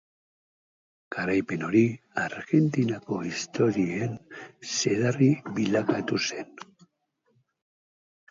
[1.15, 1.81] Garaipen hori
[2.21, 4.17] Argentinako historiaren
[4.77, 6.53] zedarri bilakatu zen.